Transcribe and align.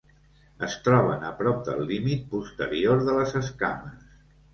Es 0.67 0.77
troben 0.85 1.25
a 1.27 1.29
prop 1.41 1.59
del 1.67 1.83
límit 1.91 2.23
posterior 2.31 3.05
de 3.11 3.19
les 3.19 3.37
escames. 3.41 4.17